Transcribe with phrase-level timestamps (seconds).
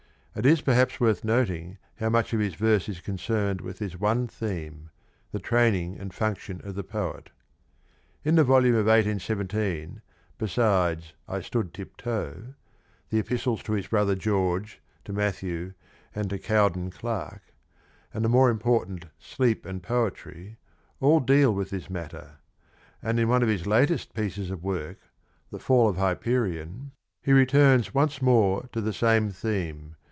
[0.33, 4.29] It is perhaps worth noting how much of his verse is concerned with this one
[4.29, 4.89] theme—
[5.33, 7.31] the training and function of the poet.
[8.23, 9.19] In the volume of 181
[9.49, 10.01] 7,
[10.37, 12.53] besides" I stood tiptoe,"
[13.09, 15.73] the epistles to his brother George, to Mathew,
[16.13, 18.23] 1 Letter to Charles Cowdon Clarke, Dec, 1816.
[18.23, 20.57] and to Cowden Clarke, and the more important Sleep and Poetry,
[21.01, 22.37] all deal with this matter;
[23.01, 24.99] and in one of his latest pieces of work,
[25.51, 29.97] The Fall of Hyperion, he returns once more to the same theme.